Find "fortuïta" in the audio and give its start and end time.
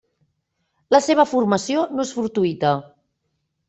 2.19-2.77